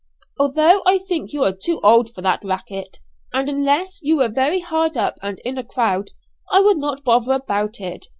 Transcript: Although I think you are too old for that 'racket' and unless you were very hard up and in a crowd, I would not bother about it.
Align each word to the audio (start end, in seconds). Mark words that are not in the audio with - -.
Although 0.39 0.81
I 0.87 0.97
think 0.97 1.31
you 1.31 1.43
are 1.43 1.55
too 1.55 1.79
old 1.83 2.09
for 2.15 2.23
that 2.23 2.43
'racket' 2.43 2.97
and 3.33 3.47
unless 3.47 4.01
you 4.01 4.17
were 4.17 4.29
very 4.29 4.61
hard 4.61 4.97
up 4.97 5.19
and 5.21 5.37
in 5.45 5.59
a 5.59 5.63
crowd, 5.63 6.09
I 6.51 6.59
would 6.59 6.77
not 6.77 7.03
bother 7.03 7.33
about 7.33 7.79
it. 7.79 8.07